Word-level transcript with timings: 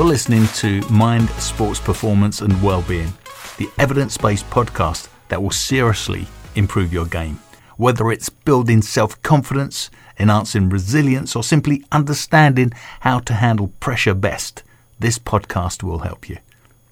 You're 0.00 0.08
listening 0.08 0.46
to 0.54 0.80
Mind, 0.88 1.28
Sports 1.32 1.78
Performance 1.78 2.40
and 2.40 2.62
Wellbeing, 2.62 3.12
the 3.58 3.68
evidence 3.76 4.16
based 4.16 4.48
podcast 4.48 5.10
that 5.28 5.42
will 5.42 5.50
seriously 5.50 6.26
improve 6.54 6.90
your 6.90 7.04
game. 7.04 7.38
Whether 7.76 8.10
it's 8.10 8.30
building 8.30 8.80
self 8.80 9.20
confidence, 9.20 9.90
enhancing 10.18 10.70
resilience, 10.70 11.36
or 11.36 11.42
simply 11.42 11.84
understanding 11.92 12.72
how 13.00 13.18
to 13.18 13.34
handle 13.34 13.74
pressure 13.78 14.14
best, 14.14 14.62
this 14.98 15.18
podcast 15.18 15.82
will 15.82 15.98
help 15.98 16.30
you. 16.30 16.38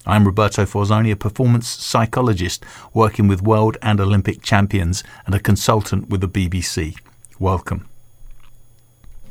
I'm 0.05 0.23
Roberto 0.23 0.65
Forzoni, 0.65 1.11
a 1.11 1.15
performance 1.15 1.67
psychologist 1.67 2.63
working 2.93 3.27
with 3.27 3.41
world 3.41 3.75
and 3.81 3.99
Olympic 3.99 4.43
champions 4.43 5.03
and 5.25 5.33
a 5.33 5.39
consultant 5.39 6.09
with 6.09 6.21
the 6.21 6.29
BBC. 6.29 6.95
Welcome. 7.39 7.87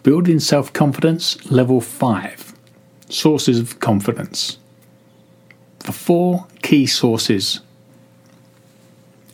Building 0.02 0.40
Self 0.40 0.72
Confidence 0.72 1.48
Level 1.48 1.80
5 1.80 2.47
Sources 3.08 3.58
of 3.58 3.80
confidence. 3.80 4.58
The 5.80 5.92
four 5.92 6.46
key 6.62 6.86
sources. 6.86 7.60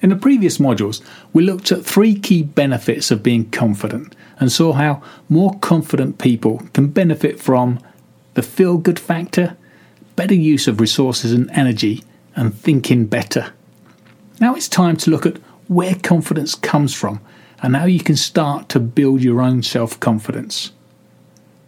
In 0.01 0.11
the 0.11 0.17
previous 0.17 0.59
modules, 0.59 1.01
we 1.33 1.43
looked 1.43 1.73
at 1.73 1.85
three 1.85 2.15
key 2.15 2.43
benefits 2.43 3.11
of 3.11 3.23
being 3.23 3.51
confident 3.51 4.15
and 4.39 4.53
saw 4.53 4.73
how 4.73 5.03
more 5.29 5.59
confident 5.59 6.19
people 6.19 6.63
can 6.73 6.89
benefit 6.89 7.41
from 7.41 7.81
the 8.35 8.43
feel 8.43 8.77
good 8.77 8.99
factor, 8.99 9.57
better 10.15 10.35
use 10.35 10.69
of 10.69 10.81
resources 10.81 11.33
and 11.33 11.51
energy, 11.53 12.05
and 12.37 12.55
thinking 12.55 13.07
better. 13.07 13.53
Now 14.41 14.55
it's 14.55 14.69
time 14.69 14.97
to 14.99 15.11
look 15.11 15.27
at 15.27 15.39
where 15.69 15.95
confidence 15.95 16.55
comes 16.55 16.95
from 16.95 17.21
and 17.63 17.75
how 17.75 17.87
you 17.87 18.01
can 18.01 18.17
start 18.17 18.69
to 18.69 18.81
build 18.81 19.23
your 19.23 19.41
own 19.41 19.63
self 19.63 19.99
confidence. 20.01 20.73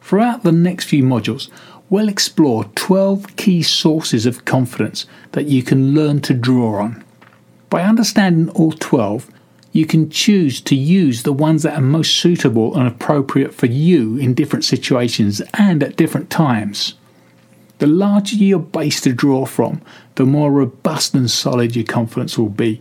Throughout 0.02 0.42
the 0.42 0.52
next 0.52 0.84
few 0.84 1.02
modules, 1.02 1.48
we'll 1.88 2.08
explore 2.08 2.64
12 2.74 3.36
key 3.36 3.62
sources 3.62 4.26
of 4.26 4.44
confidence 4.44 5.06
that 5.32 5.46
you 5.46 5.62
can 5.62 5.94
learn 5.94 6.20
to 6.20 6.34
draw 6.34 6.80
on. 6.82 7.04
By 7.70 7.82
understanding 7.82 8.48
all 8.50 8.72
12, 8.72 9.30
you 9.72 9.86
can 9.86 10.08
choose 10.08 10.60
to 10.62 10.74
use 10.74 11.22
the 11.22 11.32
ones 11.32 11.62
that 11.62 11.76
are 11.76 11.82
most 11.82 12.16
suitable 12.16 12.74
and 12.76 12.88
appropriate 12.88 13.54
for 13.54 13.66
you 13.66 14.16
in 14.16 14.34
different 14.34 14.64
situations 14.64 15.42
and 15.54 15.82
at 15.82 15.96
different 15.96 16.30
times. 16.30 16.94
The 17.78 17.86
larger 17.86 18.36
your 18.36 18.58
base 18.58 19.02
to 19.02 19.12
draw 19.12 19.44
from, 19.44 19.82
the 20.14 20.24
more 20.24 20.50
robust 20.50 21.14
and 21.14 21.30
solid 21.30 21.76
your 21.76 21.84
confidence 21.84 22.38
will 22.38 22.48
be. 22.48 22.80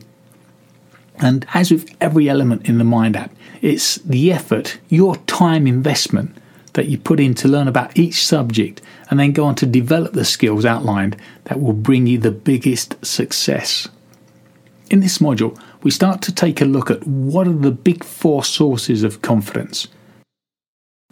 And 1.18 1.46
as 1.54 1.70
with 1.70 1.94
every 2.00 2.30
element 2.30 2.68
in 2.68 2.78
the 2.78 2.86
Mind 2.86 3.18
app, 3.18 3.34
it's 3.62 3.96
the 3.96 4.32
effort, 4.32 4.80
your 4.88 5.18
time 5.18 5.68
investment 5.68 6.38
that 6.76 6.88
you 6.88 6.98
put 6.98 7.20
in 7.20 7.34
to 7.34 7.48
learn 7.48 7.68
about 7.68 7.98
each 7.98 8.26
subject 8.26 8.82
and 9.10 9.20
then 9.20 9.32
go 9.32 9.46
on 9.46 9.56
to 9.56 9.66
develop 9.66 10.14
the 10.14 10.24
skills 10.24 10.66
outlined 10.66 11.18
that 11.46 11.60
will 11.60 11.74
bring 11.74 12.06
you 12.06 12.18
the 12.18 12.32
biggest 12.32 13.04
success. 13.04 13.90
In 14.90 15.00
this 15.00 15.18
module, 15.18 15.60
we 15.82 15.92
start 15.92 16.22
to 16.24 16.34
take 16.34 16.62
a 16.62 16.66
look 16.66 16.92
at 16.92 17.06
what 17.08 17.48
are 17.48 17.54
the 17.54 17.72
big 17.72 18.04
four 18.04 18.44
sources 18.44 19.04
of 19.04 19.22
confidence. 19.22 19.88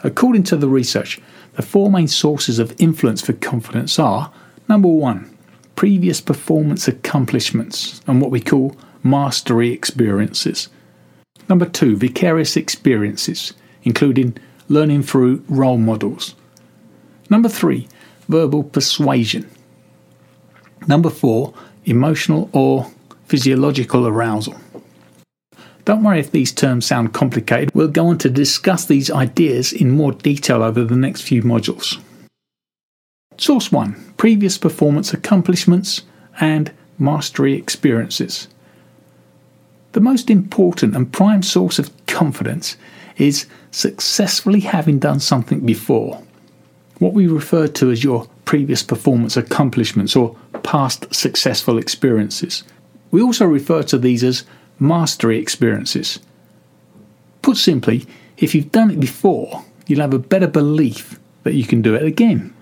According 0.03 0.43
to 0.43 0.57
the 0.57 0.67
research, 0.67 1.19
the 1.53 1.61
four 1.61 1.89
main 1.89 2.07
sources 2.07 2.59
of 2.59 2.75
influence 2.79 3.21
for 3.21 3.33
confidence 3.33 3.97
are 3.97 4.31
number 4.67 4.89
one, 4.89 5.35
previous 5.75 6.21
performance 6.21 6.87
accomplishments 6.87 8.01
and 8.05 8.21
what 8.21 8.31
we 8.31 8.41
call 8.41 8.75
mastery 9.01 9.71
experiences. 9.71 10.69
Number 11.49 11.65
two, 11.65 11.95
vicarious 11.95 12.57
experiences, 12.57 13.53
including 13.83 14.37
learning 14.69 15.03
through 15.03 15.43
role 15.47 15.77
models. 15.77 16.35
Number 17.29 17.49
three, 17.49 17.87
verbal 18.27 18.63
persuasion. 18.63 19.49
Number 20.87 21.09
four, 21.09 21.53
emotional 21.85 22.49
or 22.53 22.91
physiological 23.25 24.07
arousal. 24.07 24.55
Don't 25.85 26.03
worry 26.03 26.19
if 26.19 26.31
these 26.31 26.53
terms 26.53 26.85
sound 26.85 27.13
complicated, 27.13 27.71
we'll 27.73 27.89
go 27.89 28.07
on 28.07 28.17
to 28.19 28.29
discuss 28.29 28.85
these 28.85 29.11
ideas 29.11 29.73
in 29.73 29.91
more 29.91 30.13
detail 30.13 30.63
over 30.63 30.83
the 30.83 30.95
next 30.95 31.21
few 31.21 31.43
modules. 31.43 31.99
Source 33.37 33.71
1 33.71 34.13
Previous 34.17 34.57
performance 34.57 35.13
accomplishments 35.13 36.03
and 36.39 36.71
mastery 36.97 37.53
experiences. 37.55 38.47
The 39.91 39.99
most 39.99 40.29
important 40.29 40.95
and 40.95 41.11
prime 41.11 41.43
source 41.43 41.79
of 41.79 41.91
confidence 42.07 42.77
is 43.17 43.45
successfully 43.71 44.61
having 44.61 44.99
done 44.99 45.19
something 45.19 45.61
before. 45.65 46.23
What 46.99 47.13
we 47.13 47.27
refer 47.27 47.67
to 47.67 47.91
as 47.91 48.03
your 48.03 48.27
previous 48.45 48.83
performance 48.83 49.37
accomplishments 49.37 50.15
or 50.15 50.35
past 50.63 51.13
successful 51.13 51.77
experiences. 51.77 52.63
We 53.11 53.21
also 53.21 53.45
refer 53.45 53.83
to 53.83 53.97
these 53.97 54.23
as 54.23 54.43
mastery 54.79 55.39
experiences. 55.39 56.19
Put 57.41 57.57
simply, 57.57 58.05
if 58.37 58.55
you've 58.55 58.71
done 58.71 58.89
it 58.89 58.99
before, 58.99 59.65
you'll 59.87 60.01
have 60.01 60.13
a 60.13 60.19
better 60.19 60.47
belief 60.47 61.19
that 61.43 61.53
you 61.53 61.65
can 61.65 61.81
do 61.81 61.93
it 61.93 62.03
again. 62.03 62.53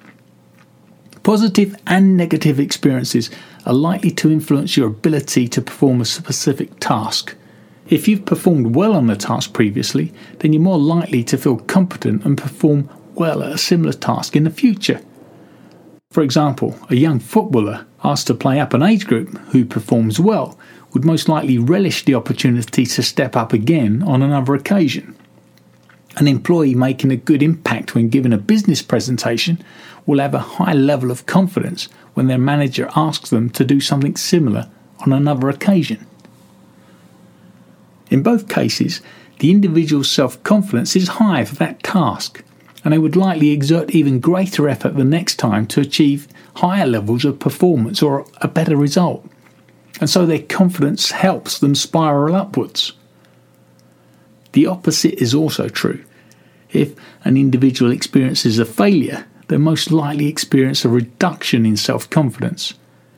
Positive 1.23 1.75
and 1.85 2.18
negative 2.18 2.59
experiences 2.59 3.29
are 3.66 3.73
likely 3.73 4.09
to 4.12 4.31
influence 4.31 4.75
your 4.75 4.88
ability 4.88 5.47
to 5.50 5.62
perform 5.62 6.01
a 6.01 6.06
specific 6.06 6.79
task. 6.79 7.35
If 7.91 8.07
you've 8.07 8.24
performed 8.24 8.74
well 8.74 8.94
on 8.94 9.07
the 9.07 9.18
task 9.18 9.52
previously, 9.52 10.13
then 10.40 10.53
you're 10.53 10.62
more 10.62 10.79
likely 10.79 11.25
to 11.25 11.38
feel 11.38 11.57
competent 11.57 12.24
and 12.24 12.38
perform 12.38 12.90
well 13.16 13.44
at 13.44 13.52
a 13.52 13.57
similar 13.57 13.91
task 13.91 14.34
in 14.34 14.46
the 14.46 14.50
future. 14.50 15.02
For 16.09 16.24
example, 16.24 16.80
a 16.90 16.96
young 16.96 17.19
footballer 17.19 17.85
asked 18.01 18.28
to 18.28 18.34
play 18.34 18.62
up 18.62 18.74
an 18.74 18.81
age 18.81 19.06
group 19.06 19.38
who 19.50 19.66
performs 19.66 20.22
well 20.22 20.57
would 20.94 21.03
most 21.03 21.28
likely 21.28 21.57
relish 21.57 22.06
the 22.06 22.16
opportunity 22.16 22.85
to 22.85 23.03
step 23.03 23.35
up 23.35 23.51
again 23.51 24.03
on 24.03 24.22
another 24.22 24.56
occasion. 24.56 25.13
An 26.16 26.30
employee 26.30 26.75
making 26.75 27.12
a 27.12 27.18
good 27.18 27.44
impact 27.44 27.94
when 27.94 28.07
given 28.07 28.31
a 28.31 28.38
business 28.38 28.81
presentation 28.81 29.62
will 30.06 30.19
have 30.19 30.34
a 30.34 30.40
high 30.40 30.74
level 30.74 31.12
of 31.12 31.25
confidence 31.25 31.90
when 32.13 32.28
their 32.28 32.38
manager 32.38 32.90
asks 32.96 33.31
them 33.31 33.50
to 33.50 33.66
do 33.66 33.81
something 33.81 34.16
similar 34.16 34.69
on 35.00 35.12
another 35.12 35.50
occasion. 35.50 36.07
In 38.11 38.22
both 38.22 38.49
cases, 38.49 39.01
the 39.39 39.49
individual's 39.49 40.11
self 40.11 40.41
confidence 40.44 40.95
is 40.95 41.07
high 41.07 41.45
for 41.45 41.55
that 41.55 41.81
task, 41.81 42.44
and 42.83 42.94
they 42.94 42.99
would 42.99 43.16
likely 43.16 43.49
exert 43.51 43.89
even 43.91 44.19
greater 44.19 44.69
effort 44.69 44.95
the 44.95 45.03
next 45.03 45.38
time 45.38 45.66
to 45.67 45.81
achieve 45.81 46.27
higher 46.57 46.85
levels 46.85 47.25
of 47.25 47.39
performance 47.39 48.03
or 48.03 48.27
a 48.41 48.47
better 48.47 48.75
result. 48.75 49.25
And 50.00 50.09
so 50.09 50.25
their 50.25 50.39
confidence 50.41 51.11
helps 51.11 51.57
them 51.57 51.73
spiral 51.73 52.35
upwards. 52.35 52.94
The 54.51 54.67
opposite 54.67 55.21
is 55.21 55.33
also 55.33 55.69
true. 55.69 56.03
If 56.71 56.94
an 57.23 57.38
individual 57.38 57.91
experiences 57.91 58.59
a 58.59 58.66
failure, 58.66 59.25
they 59.47 59.57
most 59.57 59.91
likely 59.91 60.27
experience 60.27 60.83
a 60.83 60.89
reduction 60.89 61.66
in 61.66 61.77
self 61.77 62.09
confidence. 62.09 62.73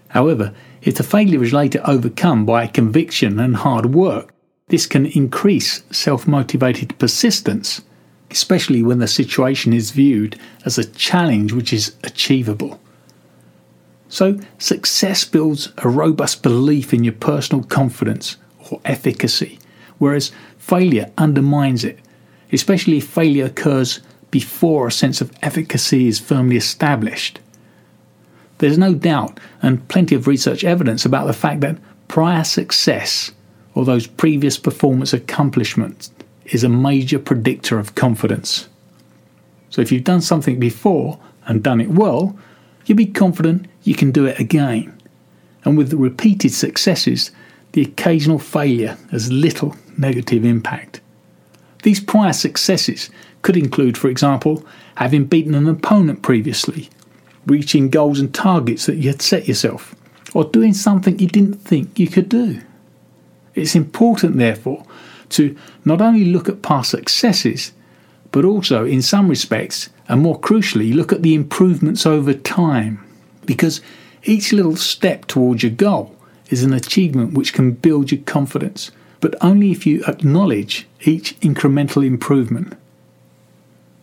However, 0.10 0.54
if 0.84 0.96
the 0.96 1.04
failure 1.04 1.44
is 1.44 1.54
later 1.54 1.82
overcome 1.86 2.46
by 2.46 2.68
conviction 2.68 3.40
and 3.40 3.56
hard 3.56 3.88
work, 3.88 4.33
this 4.74 4.88
can 4.88 5.06
increase 5.06 5.84
self 5.92 6.28
motivated 6.28 6.98
persistence, 6.98 7.84
especially 8.32 8.82
when 8.82 8.98
the 8.98 9.08
situation 9.08 9.72
is 9.72 9.92
viewed 9.92 10.36
as 10.66 10.80
a 10.80 10.84
challenge 10.84 11.54
which 11.54 11.72
is 11.72 11.96
achievable. 12.04 12.80
So, 14.10 14.40
success 14.58 15.26
builds 15.26 15.72
a 15.78 15.88
robust 15.88 16.42
belief 16.42 16.92
in 16.92 17.04
your 17.04 17.14
personal 17.14 17.64
confidence 17.64 18.38
or 18.72 18.82
efficacy, 18.84 19.60
whereas 20.00 20.32
failure 20.58 21.12
undermines 21.20 21.84
it, 21.84 22.00
especially 22.52 22.98
if 22.98 23.06
failure 23.06 23.46
occurs 23.46 24.00
before 24.32 24.88
a 24.88 24.92
sense 24.92 25.22
of 25.22 25.32
efficacy 25.44 26.08
is 26.08 26.18
firmly 26.18 26.58
established. 26.58 27.40
There's 28.58 28.80
no 28.80 28.96
doubt 28.96 29.40
and 29.62 29.88
plenty 29.88 30.16
of 30.16 30.26
research 30.26 30.64
evidence 30.64 31.06
about 31.06 31.28
the 31.28 31.34
fact 31.34 31.62
that 31.62 31.78
prior 32.08 32.44
success 32.44 33.32
or 33.76 33.86
those 33.86 34.08
previous 34.08 34.58
performance 34.58 35.14
accomplishments 35.14 36.12
is 36.46 36.64
a 36.64 36.70
major 36.70 37.20
predictor 37.20 37.80
of 37.80 37.96
confidence. 37.96 38.68
So 39.70 39.82
if 39.82 39.92
you've 39.92 40.04
done 40.04 40.22
something 40.22 40.60
before 40.60 41.20
and 41.46 41.64
done 41.64 41.82
it 41.82 41.90
well, 41.90 42.38
you'll 42.86 42.98
be 42.98 43.06
confident 43.06 43.68
you 43.84 43.96
can 43.96 44.12
do 44.12 44.26
it 44.26 44.40
again. 44.40 44.98
And 45.66 45.78
with 45.78 45.90
the 45.90 45.98
repeated 45.98 46.52
successes, 46.52 47.32
the 47.72 47.82
occasional 47.82 48.40
failure 48.40 48.98
has 49.12 49.32
little 49.32 49.76
negative 49.98 50.46
impact. 50.46 51.02
These 51.84 52.00
prior 52.00 52.34
successes 52.34 53.10
could 53.42 53.58
include, 53.58 53.98
for 53.98 54.10
example, 54.10 54.66
having 54.96 55.26
beaten 55.26 55.56
an 55.56 55.68
opponent 55.68 56.22
previously, 56.22 56.90
reaching 57.46 57.90
goals 57.90 58.20
and 58.20 58.34
targets 58.34 58.86
that 58.86 58.98
you 58.98 59.10
had 59.10 59.22
set 59.22 59.48
yourself, 59.48 59.96
or 60.34 60.46
doing 60.46 60.74
something 60.74 61.20
you 61.20 61.28
didn't 61.28 61.56
think 61.56 62.00
you 62.00 62.08
could 62.08 62.30
do. 62.30 62.62
It's 63.56 63.76
important, 63.76 64.38
therefore, 64.38 64.86
to 65.30 65.56
not 65.86 66.02
only 66.02 66.26
look 66.26 66.50
at 66.50 66.62
past 66.62 66.92
successes, 66.92 67.74
but 68.32 68.46
also, 68.46 68.86
in 68.86 69.02
some 69.02 69.30
respects, 69.30 69.90
and 70.08 70.22
more 70.22 70.40
crucially, 70.40 70.94
look 70.94 71.14
at 71.14 71.22
the 71.22 71.36
improvements 71.36 72.06
over 72.06 72.34
time 72.34 73.04
because 73.46 73.82
each 74.24 74.54
little 74.54 74.76
step 74.76 75.26
towards 75.28 75.64
your 75.64 75.72
goal 75.72 76.16
is 76.50 76.64
an 76.64 76.74
achievement 76.74 77.34
which 77.34 77.54
can 77.54 77.72
build 77.72 78.12
your 78.12 78.22
confidence, 78.22 78.92
but 79.20 79.36
only 79.42 79.72
if 79.72 79.86
you 79.86 80.04
acknowledge 80.06 80.88
each 81.02 81.40
incremental 81.42 82.06
improvement. 82.06 82.78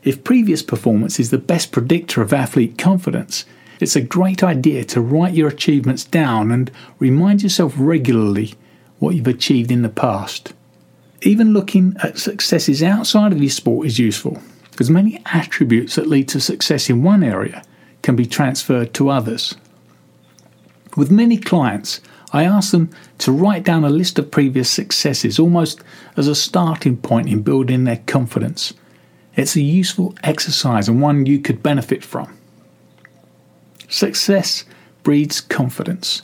If 0.03 0.25
previous 0.25 0.63
performance 0.63 1.21
is 1.21 1.31
the 1.31 1.39
best 1.39 1.73
predictor 1.73 2.23
of 2.23 2.33
athlete 2.33 2.79
confidence, 2.79 3.45
it's 3.81 3.97
a 3.97 4.01
great 4.01 4.43
idea 4.43 4.85
to 4.85 5.01
write 5.01 5.35
your 5.35 5.49
achievements 5.49 6.05
down 6.05 6.51
and 6.51 6.71
remind 6.99 7.43
yourself 7.43 7.75
regularly 7.77 8.55
what 9.01 9.17
you've 9.17 9.27
achieved 9.27 9.73
in 9.73 9.83
the 9.83 9.89
past. 9.89 10.53
Even 11.23 11.53
looking 11.53 11.97
at 12.03 12.19
successes 12.19 12.83
outside 12.83 13.33
of 13.33 13.43
your 13.43 13.51
sport 13.51 13.87
is 13.87 13.99
useful, 13.99 14.41
because 14.71 14.89
many 14.89 15.21
attributes 15.27 15.97
that 15.97 16.07
lead 16.07 16.29
to 16.29 16.41
success 16.41 16.89
in 16.89 17.03
one 17.03 17.25
area 17.25 17.65
can 18.03 18.15
be 18.15 18.25
transferred 18.25 18.95
to 18.95 19.11
others. 19.11 19.57
With 20.97 21.11
many 21.11 21.37
clients, 21.37 22.01
I 22.33 22.45
ask 22.45 22.71
them 22.71 22.91
to 23.19 23.33
write 23.33 23.65
down 23.65 23.85
a 23.85 23.91
list 23.91 24.19
of 24.19 24.31
previous 24.31 24.71
successes 24.71 25.39
almost 25.39 25.81
as 26.17 26.29
a 26.29 26.35
starting 26.35 26.97
point 26.97 27.29
in 27.29 27.43
building 27.43 27.85
their 27.85 28.03
confidence. 28.07 28.73
It's 29.37 29.57
a 29.57 29.63
useful 29.63 30.15
exercise 30.23 30.89
and 30.89 31.01
one 31.01 31.27
you 31.27 31.41
could 31.41 31.63
benefit 31.63 32.05
from. 32.05 32.37
Success 33.89 34.65
breeds 35.03 35.41
confidence. 35.41 36.23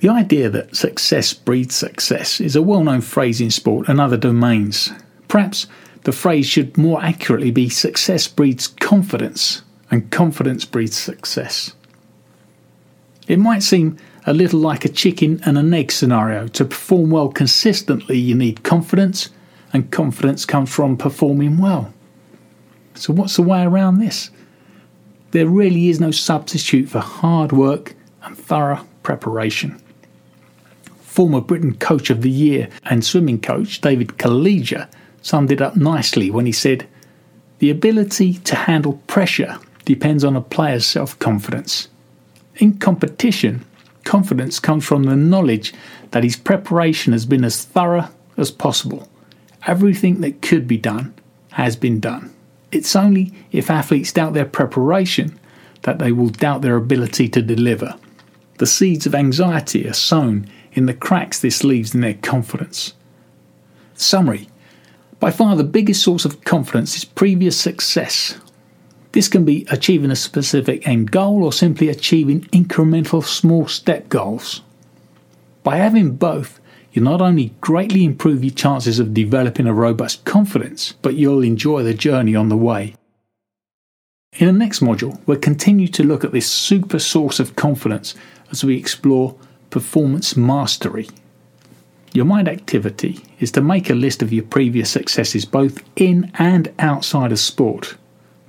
The 0.00 0.08
idea 0.08 0.48
that 0.48 0.74
success 0.74 1.34
breeds 1.34 1.74
success 1.74 2.40
is 2.40 2.56
a 2.56 2.62
well 2.62 2.82
known 2.82 3.02
phrase 3.02 3.38
in 3.38 3.50
sport 3.50 3.86
and 3.86 4.00
other 4.00 4.16
domains. 4.16 4.90
Perhaps 5.28 5.66
the 6.04 6.12
phrase 6.12 6.46
should 6.46 6.78
more 6.78 7.02
accurately 7.02 7.50
be 7.50 7.68
success 7.68 8.26
breeds 8.26 8.66
confidence, 8.66 9.60
and 9.90 10.10
confidence 10.10 10.64
breeds 10.64 10.96
success. 10.96 11.74
It 13.28 13.38
might 13.38 13.62
seem 13.62 13.98
a 14.26 14.32
little 14.32 14.58
like 14.58 14.86
a 14.86 14.88
chicken 14.88 15.38
and 15.44 15.58
an 15.58 15.74
egg 15.74 15.92
scenario. 15.92 16.48
To 16.48 16.64
perform 16.64 17.10
well 17.10 17.28
consistently, 17.28 18.16
you 18.16 18.34
need 18.34 18.62
confidence, 18.62 19.28
and 19.74 19.90
confidence 19.90 20.46
comes 20.46 20.74
from 20.74 20.96
performing 20.96 21.58
well. 21.58 21.92
So, 22.94 23.12
what's 23.12 23.36
the 23.36 23.42
way 23.42 23.62
around 23.64 23.98
this? 23.98 24.30
There 25.32 25.46
really 25.46 25.90
is 25.90 26.00
no 26.00 26.10
substitute 26.10 26.88
for 26.88 27.00
hard 27.00 27.52
work 27.52 27.94
and 28.22 28.36
thorough 28.36 28.86
preparation. 29.02 29.80
Former 31.10 31.40
Britain 31.40 31.74
Coach 31.74 32.08
of 32.08 32.22
the 32.22 32.30
Year 32.30 32.68
and 32.84 33.04
swimming 33.04 33.40
coach 33.40 33.80
David 33.80 34.10
Kaleja 34.10 34.88
summed 35.22 35.50
it 35.50 35.60
up 35.60 35.74
nicely 35.74 36.30
when 36.30 36.46
he 36.46 36.52
said, 36.52 36.86
The 37.58 37.68
ability 37.68 38.34
to 38.34 38.54
handle 38.54 39.02
pressure 39.08 39.58
depends 39.84 40.22
on 40.22 40.36
a 40.36 40.40
player's 40.40 40.86
self 40.86 41.18
confidence. 41.18 41.88
In 42.58 42.78
competition, 42.78 43.64
confidence 44.04 44.60
comes 44.60 44.84
from 44.84 45.02
the 45.02 45.16
knowledge 45.16 45.74
that 46.12 46.22
his 46.22 46.36
preparation 46.36 47.12
has 47.12 47.26
been 47.26 47.42
as 47.44 47.64
thorough 47.64 48.08
as 48.36 48.52
possible. 48.52 49.08
Everything 49.66 50.20
that 50.20 50.40
could 50.40 50.68
be 50.68 50.78
done 50.78 51.12
has 51.50 51.74
been 51.74 51.98
done. 51.98 52.32
It's 52.70 52.94
only 52.94 53.32
if 53.50 53.68
athletes 53.68 54.12
doubt 54.12 54.34
their 54.34 54.44
preparation 54.44 55.40
that 55.82 55.98
they 55.98 56.12
will 56.12 56.28
doubt 56.28 56.62
their 56.62 56.76
ability 56.76 57.28
to 57.30 57.42
deliver. 57.42 57.96
The 58.58 58.66
seeds 58.66 59.06
of 59.06 59.14
anxiety 59.16 59.88
are 59.88 59.92
sown 59.92 60.46
in 60.72 60.86
the 60.86 60.94
cracks 60.94 61.40
this 61.40 61.64
leaves 61.64 61.94
in 61.94 62.00
their 62.00 62.14
confidence. 62.14 62.94
Summary 63.94 64.48
By 65.18 65.30
far 65.30 65.56
the 65.56 65.64
biggest 65.64 66.02
source 66.02 66.24
of 66.24 66.44
confidence 66.44 66.96
is 66.96 67.04
previous 67.04 67.58
success. 67.58 68.38
This 69.12 69.28
can 69.28 69.44
be 69.44 69.66
achieving 69.70 70.10
a 70.10 70.16
specific 70.16 70.86
end 70.86 71.10
goal 71.10 71.44
or 71.44 71.52
simply 71.52 71.88
achieving 71.88 72.42
incremental 72.52 73.24
small 73.24 73.66
step 73.66 74.08
goals. 74.08 74.62
By 75.62 75.76
having 75.76 76.16
both, 76.16 76.60
you 76.92 77.02
not 77.02 77.20
only 77.20 77.54
greatly 77.60 78.04
improve 78.04 78.42
your 78.42 78.54
chances 78.54 78.98
of 78.98 79.14
developing 79.14 79.66
a 79.66 79.74
robust 79.74 80.24
confidence, 80.24 80.92
but 81.02 81.14
you'll 81.14 81.42
enjoy 81.42 81.82
the 81.82 81.94
journey 81.94 82.34
on 82.34 82.48
the 82.48 82.56
way. 82.56 82.94
In 84.38 84.46
the 84.46 84.52
next 84.52 84.80
module, 84.80 85.20
we'll 85.26 85.38
continue 85.38 85.88
to 85.88 86.04
look 86.04 86.24
at 86.24 86.32
this 86.32 86.50
super 86.50 86.98
source 86.98 87.40
of 87.40 87.56
confidence 87.56 88.14
as 88.50 88.64
we 88.64 88.76
explore 88.76 89.36
performance 89.70 90.36
mastery. 90.36 91.08
Your 92.12 92.24
mind 92.24 92.48
activity 92.48 93.24
is 93.38 93.52
to 93.52 93.60
make 93.60 93.88
a 93.88 93.94
list 93.94 94.22
of 94.22 94.32
your 94.32 94.44
previous 94.44 94.90
successes 94.90 95.44
both 95.44 95.82
in 95.96 96.30
and 96.34 96.72
outside 96.78 97.32
of 97.32 97.38
sport. 97.38 97.96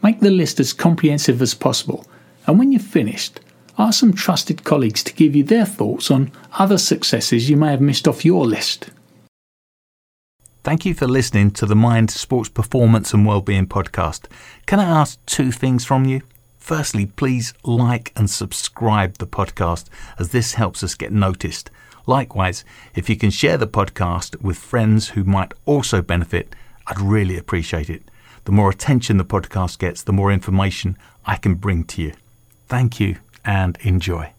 Make 0.03 0.19
the 0.19 0.31
list 0.31 0.59
as 0.59 0.73
comprehensive 0.73 1.41
as 1.41 1.53
possible, 1.53 2.05
and 2.47 2.57
when 2.57 2.71
you're 2.71 2.81
finished, 2.81 3.39
Ask 3.77 3.99
some 3.99 4.13
trusted 4.13 4.63
colleagues 4.63 5.03
to 5.03 5.13
give 5.13 5.35
you 5.35 5.43
their 5.43 5.65
thoughts 5.65 6.11
on 6.11 6.31
other 6.59 6.77
successes 6.77 7.49
you 7.49 7.57
may 7.57 7.71
have 7.71 7.81
missed 7.81 8.07
off 8.07 8.25
your 8.25 8.45
list. 8.45 8.89
Thank 10.63 10.85
you 10.85 10.93
for 10.93 11.07
listening 11.07 11.51
to 11.51 11.65
the 11.65 11.75
Mind 11.75 12.11
Sports 12.11 12.49
Performance 12.49 13.13
and 13.13 13.25
Wellbeing 13.25 13.65
podcast. 13.65 14.25
Can 14.67 14.79
I 14.79 14.83
ask 14.83 15.25
two 15.25 15.51
things 15.51 15.83
from 15.83 16.05
you? 16.05 16.21
Firstly, 16.61 17.07
please 17.07 17.53
like 17.63 18.13
and 18.15 18.29
subscribe 18.29 19.17
the 19.17 19.27
podcast 19.27 19.85
as 20.19 20.29
this 20.29 20.53
helps 20.53 20.83
us 20.83 20.93
get 20.93 21.11
noticed. 21.11 21.71
Likewise, 22.05 22.63
if 22.95 23.09
you 23.09 23.17
can 23.17 23.31
share 23.31 23.57
the 23.57 23.67
podcast 23.67 24.39
with 24.41 24.57
friends 24.57 25.09
who 25.09 25.23
might 25.23 25.53
also 25.65 26.01
benefit, 26.03 26.55
I'd 26.87 26.99
really 26.99 27.35
appreciate 27.35 27.89
it. 27.89 28.03
The 28.45 28.51
more 28.51 28.69
attention 28.69 29.17
the 29.17 29.25
podcast 29.25 29.79
gets, 29.79 30.03
the 30.03 30.13
more 30.13 30.31
information 30.31 30.97
I 31.25 31.35
can 31.37 31.55
bring 31.55 31.83
to 31.85 32.01
you. 32.01 32.13
Thank 32.67 32.99
you 32.99 33.17
and 33.43 33.77
enjoy. 33.81 34.31